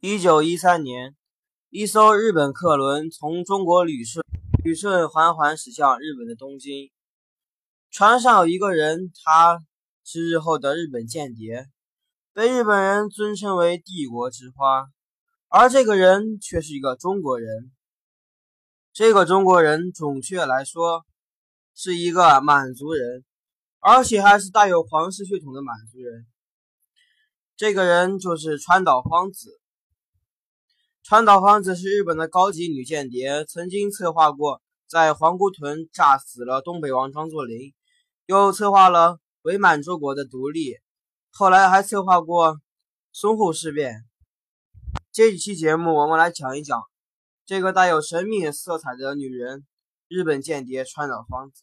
[0.00, 1.16] 一九一三年，
[1.70, 4.24] 一艘日本客轮从中国旅顺
[4.62, 6.92] 旅顺缓缓驶向日本的东京。
[7.90, 9.58] 船上有一个人，他
[10.04, 11.66] 是日后的日本间谍，
[12.32, 14.86] 被日本人尊称为“帝国之花”，
[15.50, 17.72] 而这个人却是一个中国人。
[18.92, 21.04] 这个中国人，准确来说，
[21.74, 23.24] 是一个满族人，
[23.80, 26.24] 而且还是带有皇室血统的满族人。
[27.56, 29.57] 这个人就是川岛芳子。
[31.02, 37.72] 川岛芳子是日本的高级女间谍，曾经策划过在皇姑屯炸死了东北王张作霖，
[38.26, 40.76] 又策划了伪满洲国的独立，
[41.30, 42.60] 后来还策划过
[43.14, 44.04] 淞沪事变。
[45.10, 46.82] 这一期节目，我们来讲一讲
[47.46, 49.66] 这个带有神秘色彩的女人——
[50.08, 51.62] 日本间谍川岛芳子。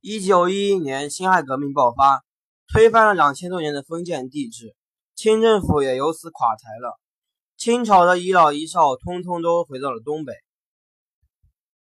[0.00, 2.24] 一九一一年，辛亥革命爆发，
[2.72, 4.76] 推翻了两千多年的封建帝制，
[5.16, 7.00] 清政府也由此垮台了。
[7.62, 10.34] 清朝的遗老遗少，通通都回到了东北。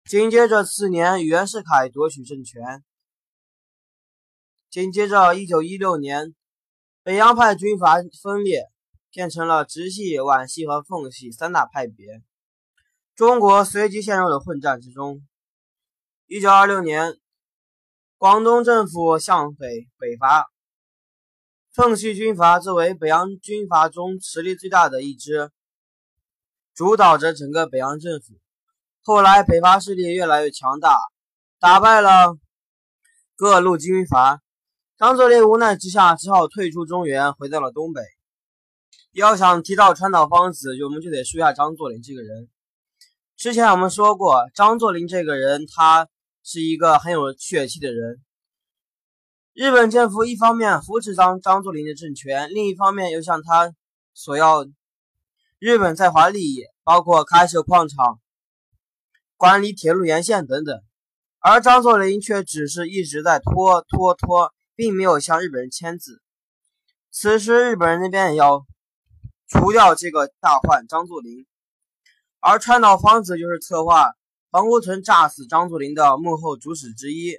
[0.06, 2.84] 紧接着次年，袁世凯夺取政权。
[4.72, 6.34] 紧接着，一九一六年，
[7.04, 8.64] 北洋派军阀分裂，
[9.12, 12.24] 变成了直系、皖系和奉系三大派别。
[13.14, 15.22] 中国随即陷入了混战之中。
[16.26, 17.14] 一九二六年，
[18.18, 20.48] 广东政府向北北伐，
[21.72, 25.52] 奉系军阀作为北洋军阀中实力最大的一支。
[26.78, 28.36] 主导着整个北洋政府。
[29.02, 30.96] 后来，北伐势力越来越强大，
[31.60, 32.38] 打败了
[33.36, 34.44] 各路军阀。
[34.96, 38.04] 张作霖无奈之下，只好退出中原，回到了东北。
[39.12, 42.48] 要想提到川岛芳子，我们就得说一下张作霖这个人。
[43.36, 46.08] 之前我们说过，张作霖这个人，他
[46.44, 48.22] 是一个很有血气的人。
[49.54, 53.74] 日本政府一方面扶持张张作霖的政权，另一方面又向他
[54.14, 54.64] 索要。
[55.60, 58.20] 日本在华利益包括开设矿场、
[59.38, 60.84] 管理铁路沿线等等，
[61.40, 66.22] 而张作霖却只是一直在拖拖拖，并没有向日本人签字。
[67.10, 68.68] 此时，日本人那边也要
[69.48, 71.48] 除掉这个大患张作霖，
[72.40, 74.12] 而川岛芳子就是策划
[74.52, 77.36] 皇姑屯炸死张作霖的幕后主使之一。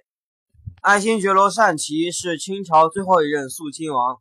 [0.82, 4.20] 爱新觉罗善祺是清朝最后一任肃亲王。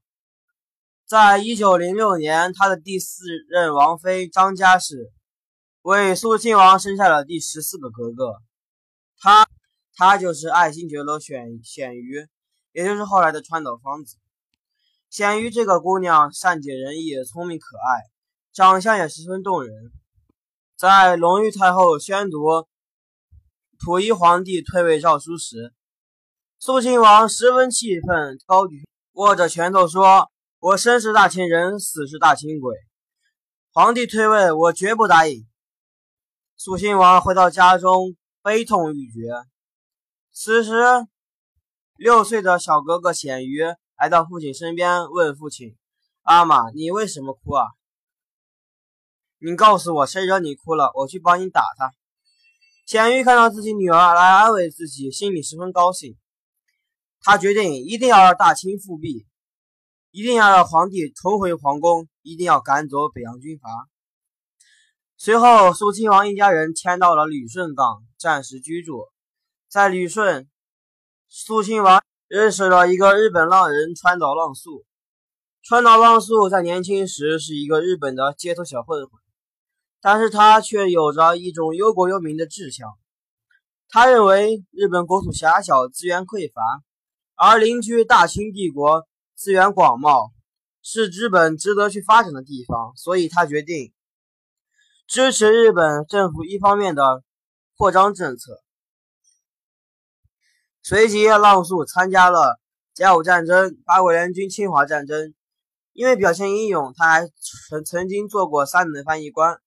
[1.07, 5.09] 在一九零六年，他的第四任王妃张家氏
[5.81, 8.41] 为肃亲王生下了第十四个哥哥，
[9.17, 9.47] 他
[9.95, 12.27] 他就是爱新觉罗选显瑜，
[12.73, 14.17] 也就是后来的川岛芳子。
[15.09, 18.03] 显瑜这个姑娘善解人意、聪明可爱，
[18.51, 19.73] 长相也十分动人。
[20.75, 22.67] 在隆裕太后宣读
[23.79, 25.71] 溥仪皇帝退位诏书时，
[26.59, 30.29] 肃亲王十分气愤，高举握着拳头说。
[30.59, 32.75] 我生是大清人，死是大清鬼。
[33.71, 35.47] 皇帝退位，我绝不答应。
[36.55, 39.29] 肃亲王回到家中，悲痛欲绝。
[40.31, 40.71] 此时，
[41.95, 43.61] 六岁的小哥哥显瑜
[43.99, 45.77] 来到父亲身边，问父亲
[46.25, 47.67] ：“阿玛，你为什么哭啊？
[49.37, 50.91] 你告诉我，谁惹你哭了？
[50.95, 51.91] 我去帮你打他。”
[52.87, 56.17] 显瑜看到自己女儿来安慰自己，心里十分高兴。
[57.21, 59.27] 他决定一定要让大清复辟。
[60.11, 63.69] 一定要让皇帝重回皇宫，一定要赶走北洋军阀。
[65.17, 69.07] 随后，肃亲王一家人迁到了旅顺港，暂时居住。
[69.67, 70.49] 在旅顺，
[71.27, 74.85] 肃亲王认识了一个日本浪人川岛浪速。
[75.61, 79.09] 川岛浪速在年轻时是一个日本的街头小混混，
[80.01, 82.87] 但是他却有着一种忧国忧民的志向。
[83.89, 86.61] 他认为日本国土狭小，资源匮乏，
[87.35, 89.05] 而邻居大清帝国。
[89.37, 90.31] 资源广袤，
[90.81, 93.93] 是日本值得去发展的地方，所以他决定
[95.05, 97.23] 支持日本政府一方面的
[97.77, 98.63] 扩张政策。
[100.81, 102.59] 随即，浪速参加了
[102.95, 105.35] 甲午战争、八国联军侵华战争。
[105.93, 107.29] 因为表现英勇，他还
[107.69, 109.61] 曾曾经做过三等翻译官。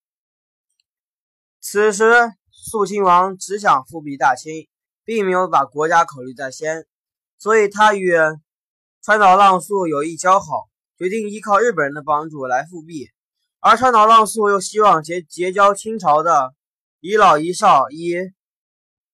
[1.60, 4.68] 此时，肃亲王只想复辟大清，
[5.04, 6.88] 并没有把国家考虑在先，
[7.38, 8.12] 所以他与。
[9.02, 10.68] 川岛浪速有意交好，
[10.98, 13.08] 决定依靠日本人的帮助来复辟，
[13.58, 16.52] 而川岛浪速又希望结结交清朝的
[17.00, 18.14] 遗老遗少，以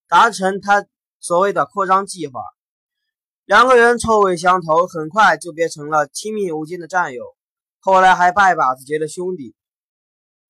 [0.09, 0.85] 达成他
[1.21, 2.41] 所谓的扩张计划。
[3.45, 7.23] 两个人臭味相投，很快就变成了亲密无间的战友，
[7.79, 9.55] 后来还拜把子结了兄弟。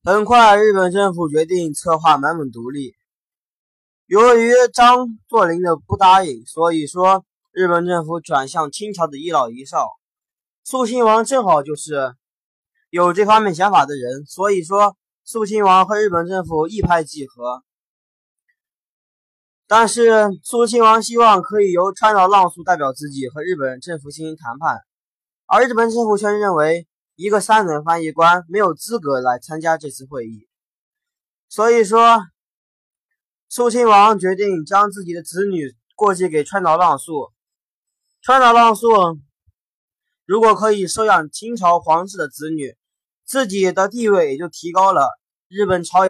[0.03, 2.95] 很快，日本政府决定策划满蒙独立，
[4.07, 7.23] 由于张作霖的不答应，所以说。
[7.57, 9.87] 日本政府转向清朝的遗老遗少，
[10.63, 12.13] 肃亲王正好就是
[12.91, 17.63] 有这方面想法的人，所以说肃亲王和日本政府一拍即合。
[19.65, 24.77] 但是肃亲王希望可以由川岛浪速代表自己和日本政府进行谈判，
[25.47, 30.47] 而日本政府却认为一个三等翻译官没有资格来参加这次会议。
[31.49, 32.21] 所以说，
[33.49, 37.31] 肃亲王决定将自己的子女过继给川岛浪速。
[38.27, 38.89] 川岛浪速
[40.25, 42.75] 如果可以收养清朝皇室的子女，
[43.23, 46.09] 自己的地位也就提高了，日本朝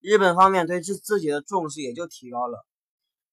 [0.00, 2.66] 日本方面对自自己的重视也就提高了。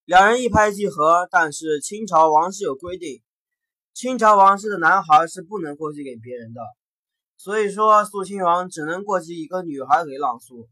[0.06, 3.24] 两人一拍即合，但是清朝王室有规定，
[3.96, 6.62] 清朝王室的男孩是不能过继给别人的，
[7.36, 10.70] 所以说肃亲王只能过继一个女孩给浪速。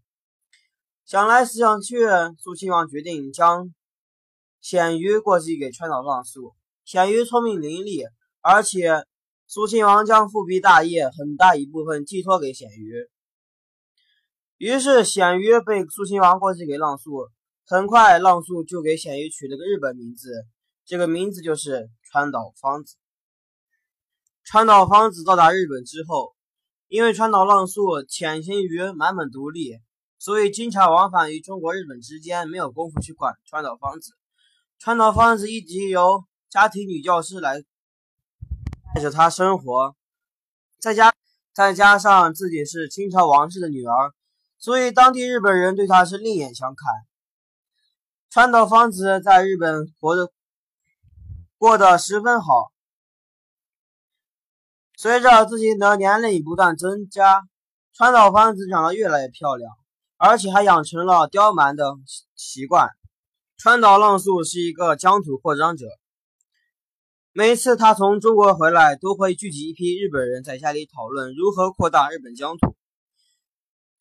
[1.05, 1.97] 想来想去，
[2.37, 3.73] 肃亲王决定将
[4.61, 6.53] 鲜鱼过继给川岛浪速。
[6.87, 8.07] 鲜于聪明伶俐，
[8.39, 9.05] 而且
[9.45, 12.93] 肃亲王将复辟大业很大一部分寄托给鲜于，
[14.55, 17.27] 于是鲜于被肃亲王过继给浪速。
[17.65, 20.31] 很快，浪速就给鲜于取了个日本名字，
[20.85, 22.95] 这个名字就是川岛芳子。
[24.45, 26.33] 川岛芳子到达日本之后，
[26.87, 29.77] 因为川岛浪速潜心于满本独立，
[30.17, 34.13] 所以经常往返于中国、日本之间，没有功夫去管川岛芳子。
[34.79, 36.23] 川岛芳子一直由
[36.57, 37.63] 家庭女教师来
[38.95, 39.95] 带着她生活，
[40.79, 41.13] 再加
[41.53, 44.11] 再加上自己是清朝王室的女儿，
[44.57, 46.91] 所以当地日本人对她是另眼相看。
[48.31, 50.31] 川岛芳子在日本活得
[51.59, 52.71] 过得十分好。
[54.97, 57.43] 随着自己的年龄不断增加，
[57.93, 59.71] 川岛芳子长得越来越漂亮，
[60.17, 61.85] 而且还养成了刁蛮的
[62.35, 62.89] 习惯。
[63.57, 65.85] 川岛浪速是一个疆土扩张者，
[67.37, 72.75] 每次他从中国回来，都会聚集一批日本人在家里讨论如何扩大日本疆土。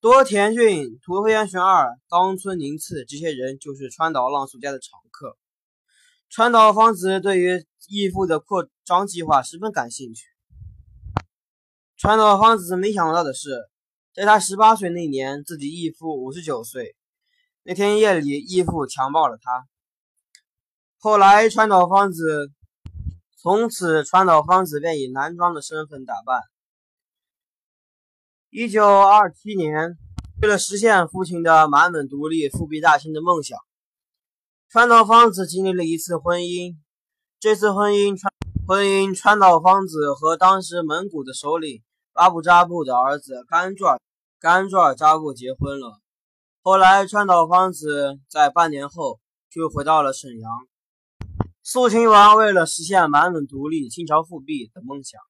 [0.01, 5.37] 多田骏、土肥玄二、冈村宁次这些人就是川岛浪速家的常客。
[6.31, 10.25] 川岛芳子对于义父的扩张计划十分感兴趣。
[11.99, 13.51] 川岛芳子没想到的是，
[14.15, 16.97] 在他十八岁那年，自己义父五十九岁。
[17.65, 19.67] 那天夜里，义父强暴了他。
[20.99, 22.51] 后来，川岛芳子
[23.47, 26.43] 从此，川岛芳子便以男装的身份打扮。
[28.51, 29.97] 一九二七年，
[30.43, 33.57] 为了实现父亲的满本独立、复辟大清的梦想，
[34.69, 36.75] 川岛芳子经历了一次婚姻。
[37.39, 38.33] 这次婚姻，川
[38.67, 44.01] 婚姻川岛芳子和当时蒙古的首领巴布扎布的儿子甘卓尔
[44.41, 46.01] 甘卓尔扎布结婚了。
[46.63, 50.51] 后来，川岛芳子在半年后就回到了沈阳。
[51.69, 55.21] 肃亲王为了实现满蒙独立、清朝复辟的梦想。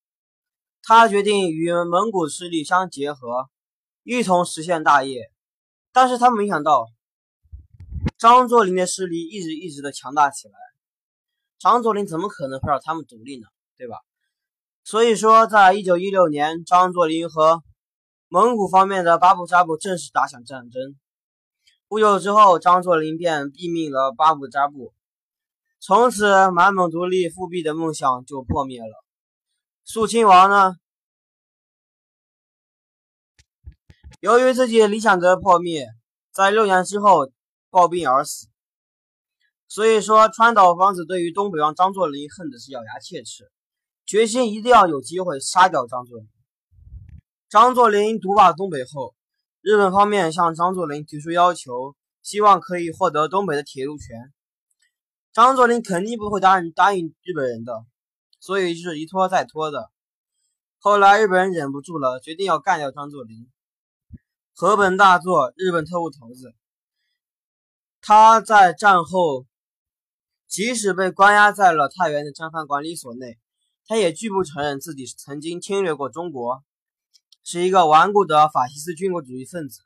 [0.83, 3.49] 他决定与蒙古势力相结合，
[4.03, 5.33] 一同实现大业。
[5.95, 6.89] 但是他没想到，
[8.19, 10.55] 张作霖的势力一直一直的强大起来。
[11.59, 13.47] 张作霖怎么可能会让他们独立呢？
[13.79, 13.97] 对吧？
[14.85, 17.63] 所以说，在一九一六年，张作霖和
[18.29, 20.97] 蒙古方面的巴布扎布正式打响战争。
[21.89, 24.93] 不久之后，张作霖便毙命了巴布扎布，
[25.79, 29.05] 从此满蒙独立复辟的梦想就破灭了。
[29.85, 30.75] 肃亲王呢？
[34.21, 35.87] 由于自己理想的破灭，
[36.33, 37.31] 在六年之后
[37.71, 38.49] 暴病而死。
[39.69, 43.51] 所以说，川岛芳子对于东北王张作霖恨的是咬牙切齿，
[44.07, 46.29] 决心一定要有机会杀掉张作霖。
[47.49, 49.15] 张作霖独霸东北后，
[49.61, 54.33] 日本方面向张作霖提出要求，希望可以获得东北的铁路权。
[55.37, 57.85] 张作霖肯定不会答应答应日本人的。
[58.41, 59.91] 所以就是一拖再拖的。
[60.79, 63.47] 后来日本人忍不住了，决定要干掉张作霖。
[64.55, 66.55] 河本大作，日本特务头子，
[68.01, 69.45] 他在战后
[70.49, 73.39] 即使被关押在了太原的战犯管理所内，
[73.85, 76.65] 他也拒不承认自己曾经侵略过中国，
[77.45, 79.83] 是一个顽固的法西斯军国主义分子。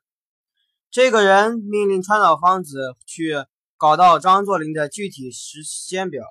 [0.92, 3.45] 这个人命令川岛芳子去
[3.80, 6.22] 搞到张作霖的具体时间表。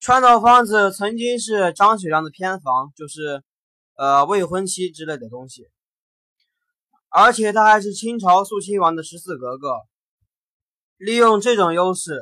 [0.00, 3.44] 川岛芳子曾经是张学良的偏房，就是
[3.94, 5.68] 呃未婚妻之类的东西，
[7.10, 9.76] 而且她还是清朝肃亲王的十四格格。
[10.96, 12.20] 利用这种优势，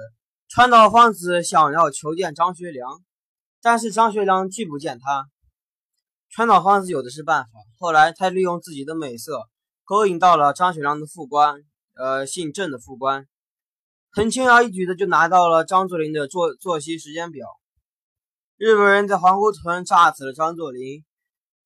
[0.49, 3.03] 川岛芳子想要求见张学良，
[3.63, 5.31] 但是张学良拒不见他。
[6.29, 9.49] 川岛芳子有的是办法，后来他利用自己的美色，
[9.85, 11.63] 勾引到了张学良的副官，
[11.95, 13.27] 呃姓郑的副官，
[14.17, 17.47] 很轻而易举的就拿到了张作霖的作作息时间表。
[18.57, 21.05] 日本人在皇姑屯炸死了张作霖，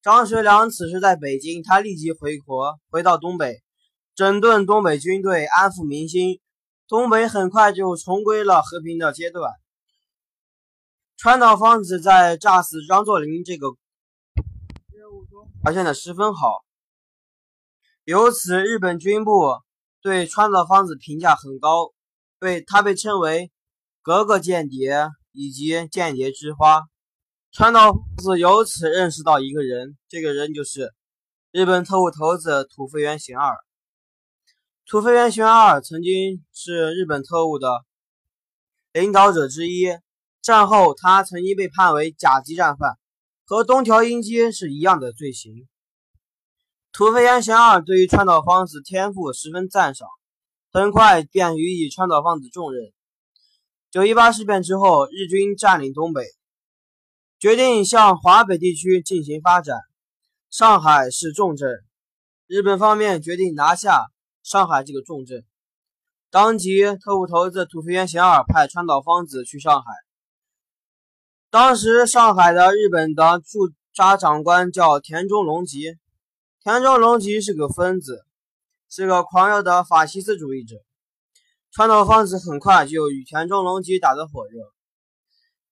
[0.02, 3.62] 张学良此时在北京，他立即回国，回到东北，
[4.16, 6.40] 整顿东北军队，安抚民心。
[6.88, 9.52] 东北很快就重归了和平的阶段。
[11.16, 13.69] 川岛芳子在炸死张作霖这个
[14.92, 16.64] 任务中表现的十分好，
[18.02, 19.61] 由此日本军部
[20.02, 21.92] 对川岛芳子评价很高，
[22.41, 23.53] 被他被称为
[24.03, 26.83] “格格间谍”以及“间谍之花”。
[27.53, 30.95] 川岛芳子由此认识到一个人，这个人就是
[31.53, 33.57] 日本特务头子土肥原贤二。
[34.87, 37.85] 土肥原贤二曾经是日本特务的
[38.93, 39.89] 领导者之一。
[40.43, 42.99] 战后，他曾经被判为甲级战犯，
[43.45, 45.69] 和东条英机是一样的罪行。
[46.93, 50.09] 土肥原贤二对于川岛芳子天赋十分赞赏，
[50.73, 52.93] 很快便予以川岛芳子重任。
[53.91, 56.25] 九一八事变之后，日军占领东北，
[57.39, 59.79] 决定向华北地区进行发展，
[60.50, 61.69] 上海是重镇。
[62.47, 64.07] 日本方面决定拿下。
[64.43, 65.45] 上海这个重镇，
[66.31, 69.93] 当即特务头子土肥原贤二派川岛芳子去上海。
[71.50, 75.99] 当时上海的日本的驻扎长官叫田中隆吉，
[76.65, 78.25] 田中隆吉是个疯子，
[78.91, 80.77] 是个狂热的法西斯主义者。
[81.71, 84.61] 川岛芳子很快就与田中隆吉打得火热。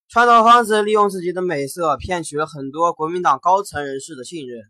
[0.09, 4.61] 川岛芳子利用自己的美色，骗取了很多国民党高层人士的信任。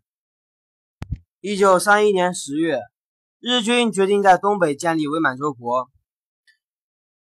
[1.39, 2.81] 一九三一年十月。
[3.41, 5.87] 日军决定在东北建立伪满洲国。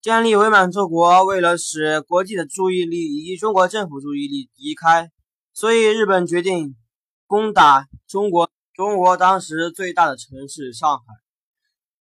[0.01, 5.13] 建立伪满洲国，为了使国际的注意力以及中国政府注意力移开，
[5.53, 6.75] 所以日本决定
[7.29, 8.51] 攻打中国。
[8.75, 11.05] 中国当时最大的城市上海。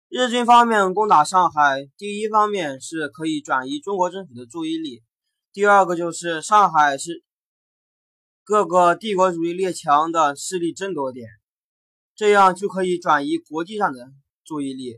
[0.09, 5.03] 日军方面攻打上海，第一方面是可以转移中国政府的注意力，
[5.53, 7.23] 第二个就是上海是
[8.43, 11.29] 各个帝国主义列强的势力争夺点。
[12.17, 14.09] 这样就可以转移国际上的
[14.45, 14.97] 注意力，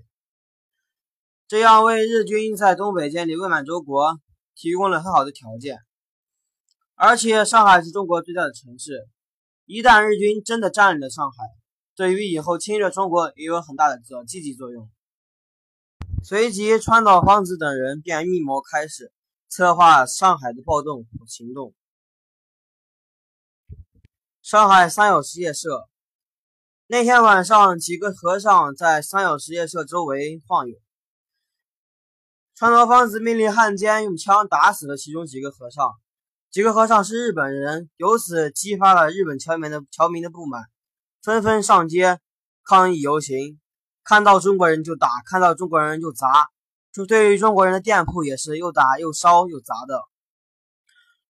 [1.47, 4.19] 这样为日军在东北建立伪满洲国
[4.55, 5.77] 提供了很好的条件。
[6.95, 9.07] 而且上海是中国最大的城市，
[9.73, 11.45] 一旦日军真的占领了上海，
[11.95, 14.91] 对于以后侵略中国也有很大的积极作用。
[16.25, 19.13] 随即，川岛芳子等人便密谋开始
[19.49, 21.73] 策划上海的暴动行动。
[24.43, 25.89] 上海三友实业社。
[26.89, 30.77] 那天晚上，几个和尚在三友实业社周围晃悠。
[32.57, 35.93] 川岛芳子命令汉奸用枪打死了其中几个和尚。
[36.51, 40.65] 几个和尚是日本人，由此激发了日本侨民的侨民的不满，
[41.23, 42.19] 纷纷上街
[42.65, 43.61] 抗议游行。
[44.03, 46.49] 看到中国人就打，看到中国人就砸。
[46.93, 50.03] 就对于中国人的店铺也是又打又烧又砸的。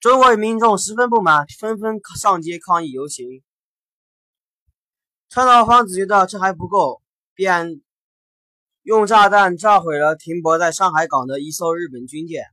[0.01, 3.43] 中国民众十分不满，纷纷上街抗议游行。
[5.29, 7.03] 川岛芳子觉得这还不够，
[7.35, 7.83] 便
[8.85, 12.47] 用炸弹炸毁了停泊在上海港的一艘日本军舰。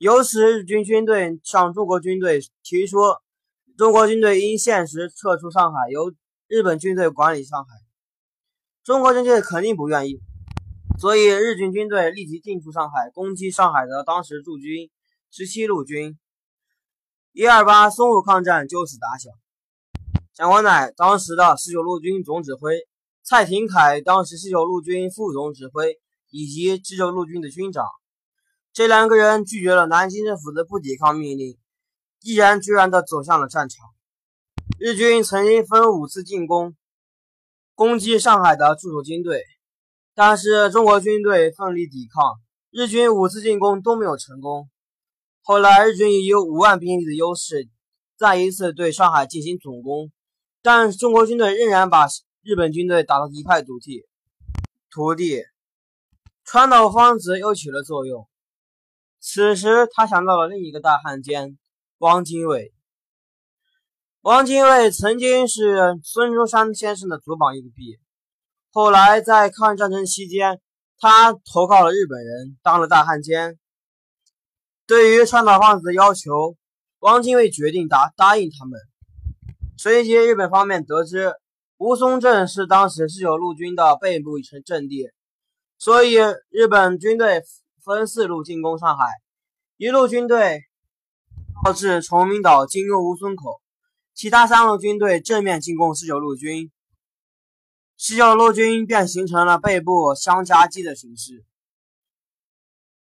[0.00, 2.96] 由此，日军军队向中国军队提出，
[3.76, 6.10] 中国军队应限时撤出上海，由
[6.48, 7.70] 日本军队管理上海。
[8.82, 10.18] 中国军队肯定不愿意，
[10.98, 14.88] 所以日军军队立即进驻上海，攻击上海的当时驻军
[15.30, 16.18] 十七路军。
[17.32, 19.30] 一二八淞沪抗战就此打响。
[20.32, 22.78] 蒋光鼐当时的十九路军总指挥，
[23.22, 25.98] 蔡廷锴当时十九路军副总指挥
[26.30, 27.84] 以及十九路军的军长，
[28.80, 31.58] 这两个人拒绝了南京政府的不抵抗命令，
[32.22, 33.84] 毅然决然地走向了战场。
[34.78, 36.74] 日军曾经分五次进攻，
[37.74, 39.44] 攻击上海的驻守军队，
[40.14, 44.70] 但是中国军队奋力抵抗，日军五次进攻都没有成功。
[45.42, 47.68] 后来日军以有五万兵力的优势，
[48.16, 50.10] 再一次对上海进行总攻。
[50.62, 52.06] 但中国军队仍然把
[52.42, 54.06] 日本军队打得一败涂地。
[54.90, 55.42] 徒弟
[56.44, 58.26] 川岛芳子又起了作用。
[59.20, 61.58] 此时，他想到了另一个大汉奸
[61.98, 62.72] 汪精卫。
[64.22, 67.98] 汪精卫曾经是孙中山先生的左膀右臂，
[68.72, 70.60] 后来在抗日战争期间，
[70.98, 73.58] 他投靠了日本人，当了大汉奸。
[74.86, 76.56] 对于川岛芳子的要求，
[77.00, 78.80] 汪精卫决定答答应他们。
[79.76, 81.34] 随即，日本方面得知
[81.76, 85.10] 吴淞镇是当时十九路军的背部一城阵地，
[85.78, 86.16] 所以
[86.48, 87.42] 日本军队
[87.90, 89.06] 分四路进攻上海。
[89.76, 90.62] 一路军队
[91.64, 93.60] 到至崇明岛进攻吴淞口，
[94.14, 96.70] 其他三路军队正面进攻十九路军。
[97.96, 101.44] 十九路军便形成了背部相夹击的形势。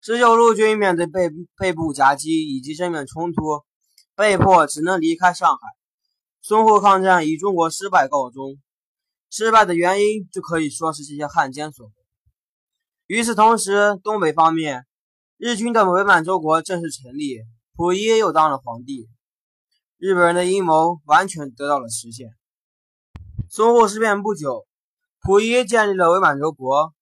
[0.01, 3.63] 十九路军面对背背部夹击以及正面冲突，
[4.15, 5.59] 被迫只能离开上海。
[6.47, 8.57] 淞沪抗战以中国失败告终。
[9.31, 12.04] 失败的原因就可以说是这些汉奸所为。
[13.07, 14.88] 与此同时，东北方面，
[15.38, 17.38] 日军的伪满洲国正式成立，
[17.75, 19.07] 溥仪又当了皇帝，
[19.97, 22.29] 日本人的阴谋完全得到了实现。
[23.47, 24.65] 淞沪事变不久，
[25.21, 26.95] 溥仪建立了伪满洲国，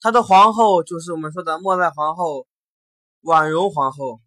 [0.00, 2.48] 他的皇后就是我们说的末代皇后
[3.20, 4.20] 婉容皇后。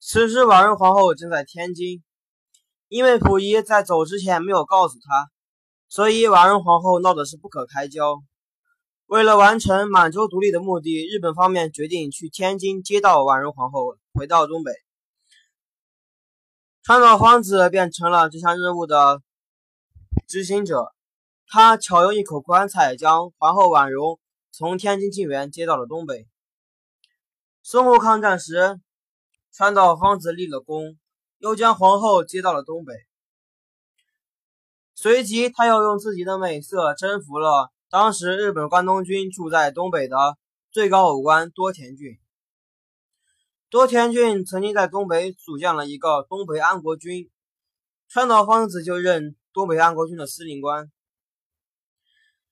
[0.00, 2.02] 此时，婉容皇后正在天津，
[2.88, 5.28] 因为溥仪在走之前没有告诉她，
[5.88, 8.22] 所以婉容皇后闹的是不可开交。
[9.06, 14.72] 为了完成满洲独立的目的，日本方面决定去天津接到婉容皇后，回到东北。
[16.82, 19.20] 川岛芳子变成了这项任务的
[20.26, 20.92] 执行者，
[21.46, 24.18] 他巧用一口棺材将皇后婉容
[24.50, 26.26] 从天津静园接到了东北。
[27.64, 28.80] 淞沪抗战时。
[29.54, 30.98] 川岛芳子立了功，
[31.36, 32.94] 又将皇后接到了东北。
[34.94, 40.38] 随即，他又用自己的美色征服了当时日本关东军住在东北的
[40.70, 42.18] 最高武官多田骏。
[43.68, 47.30] 多田骏曾经在东北组建了一个东北安国军，
[48.08, 50.90] 川岛芳子就任东北安国军的司令官。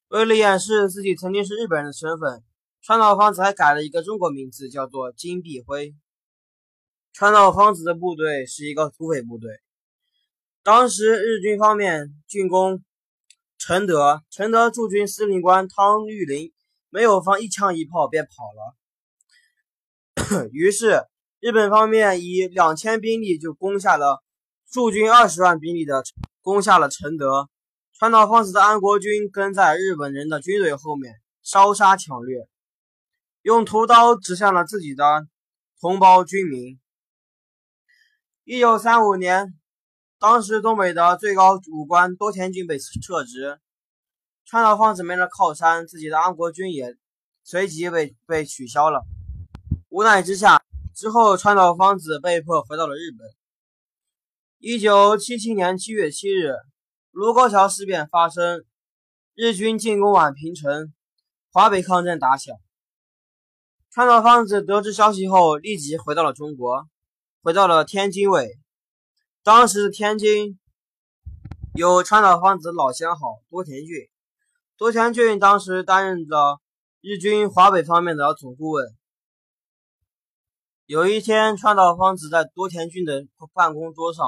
[0.08, 2.44] 为了掩饰自己曾经是日本人的身份，
[2.82, 5.94] 川岛芳子还改了一个中国名字，叫做金碧辉。
[7.14, 9.50] 川岛芳子的部队是一个土匪部队。
[10.62, 12.84] 当时日军方面进攻
[13.60, 16.50] 承德，承德驻军司令官汤玉麟
[16.88, 18.30] 没有放一枪一炮便跑
[20.32, 20.48] 了。
[20.50, 21.04] 于是
[21.40, 24.24] 日本方面以两千兵力就攻下了
[24.70, 26.02] 驻军二十万兵力的
[26.40, 27.50] 攻下了承德。
[27.98, 31.12] 川岛芳子的安国军跟在日本人的军队后面
[31.42, 32.48] 烧杀抢掠，
[33.42, 35.28] 用屠刀指向了自己的
[35.78, 36.80] 同胞军民。
[38.44, 39.52] 一九三五年，
[40.20, 43.58] 当时东北的最高武官多田骏被撤职，
[44.44, 46.94] 川岛芳子没了靠山，自己的安国军也
[47.42, 49.00] 随即被被取消了。
[49.88, 50.62] 无奈之下，
[50.94, 53.26] 之后川岛芳子被迫回到了日本。
[54.58, 56.52] 一九七七年七月七日，
[57.12, 58.62] 卢沟桥事变发生，
[59.34, 60.92] 日军进攻宛平城，
[61.50, 62.54] 华北抗战打响。
[63.90, 66.86] 川岛芳子得知消息后，立即回到了中国。
[67.42, 68.59] 回到了天津卫，
[69.42, 70.58] 当时天津
[71.74, 74.10] 有川岛芳子老相好多田骏，
[74.76, 76.60] 多田骏当时担任着
[77.00, 78.94] 日军华北方面的总顾问。
[80.84, 83.24] 有一天，川岛芳子在多田骏的
[83.54, 84.26] 办公桌上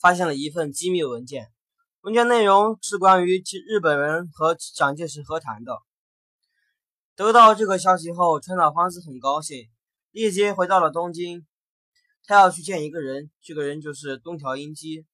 [0.00, 1.52] 发现了一份机密文件，
[2.00, 5.78] 文件内容是关于日本人和蒋介石和谈的。
[7.14, 9.68] 得到这个消息后，川岛芳子很高兴，
[10.10, 11.46] 立即回到了东京。
[12.28, 15.06] 他要去见一个人，这个人就是东条英机。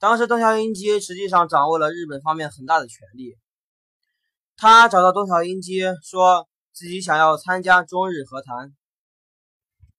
[0.00, 3.36] 当时东条英机实际上掌握了日本方面很大的权力。
[4.56, 8.74] 他找到东条英机，说自己想要参加中日和谈。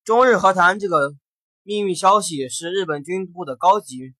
[0.04, 1.14] 中日和谈这个
[1.62, 4.14] 秘密消息是日本军部的高级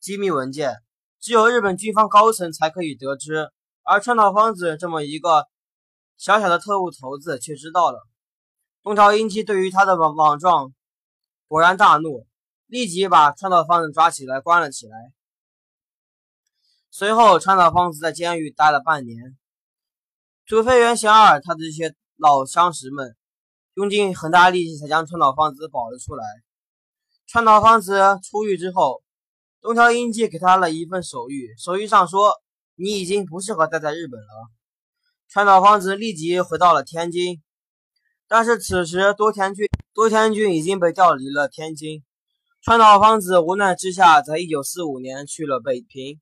[0.00, 0.76] 机密文件，
[1.20, 3.50] 只有日本军方高层才可以得知，
[3.82, 5.44] 而川岛芳子这么一个
[6.16, 7.98] 小小的特务头子却知道了。
[8.82, 10.72] 东条英机对于他的网网状。
[11.48, 12.26] 果然大怒，
[12.66, 14.96] 立即把川岛芳子抓起来关了起来。
[16.90, 19.36] 随后，川岛芳子在监狱待了半年。
[20.46, 23.16] 土肥原贤二他的这些老相识们
[23.74, 26.24] 用尽很大力气才将川岛芳子保了出来。
[27.26, 29.02] 川岛芳子出狱之后，
[29.62, 32.32] 东条英机给他了一份手谕，手谕上说
[32.76, 34.50] ：“你已经不适合待在日本了。”
[35.30, 37.42] 川岛芳子立即回到了天津。
[38.26, 39.66] 但是此时，多田骏
[39.98, 42.04] 多田骏已经被调离了天津。
[42.62, 46.20] 川岛芳子无奈之下，在一九四五年去了北平。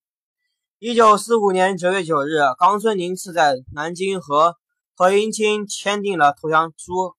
[0.79, 4.55] 一九四五年九月九日，冈村宁次在南京和
[4.95, 7.17] 何应钦签订了投降书。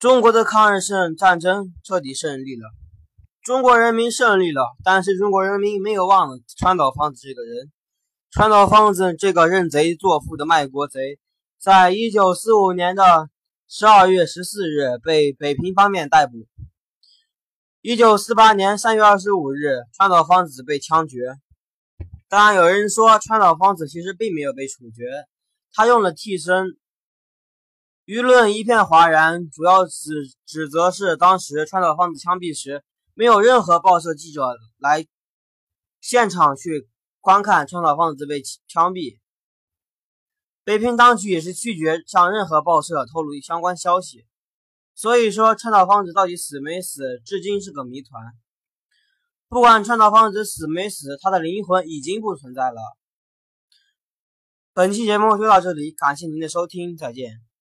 [0.00, 2.68] 中国的抗日胜战争彻底胜利了，
[3.44, 4.64] 中国人民胜利了。
[4.82, 7.70] 但是中国人民没有忘了川岛芳子这个人。
[8.32, 11.20] 川岛芳子这个认贼作父的卖国贼，
[11.60, 13.28] 在一九四五年的。
[13.74, 16.46] 十二月十四日被北平方面逮捕。
[17.80, 21.38] 一九四八年三月二十五日，川岛芳子被枪决。
[22.28, 25.26] 当然，有人说川岛芳子其实并没有被处决，
[25.72, 26.76] 他用了替身。
[28.04, 30.12] 舆论一片哗然，主要指
[30.44, 34.42] 指责是当时川岛芳子枪毙时，没有任何报社记者
[34.76, 35.06] 来
[36.02, 36.90] 现场去
[37.22, 39.21] 观看川岛芳子被枪毙。
[40.64, 44.26] 北平当局也是拒绝向任何报社透露相关消息，
[44.94, 48.32] 所以说川岛芳子到底死没死，至今是个谜团。
[49.48, 52.80] 不管川岛芳子死没死，她的灵魂已经不存在了。
[54.72, 57.51] 本期节目就到这里，感谢您的收听，再见。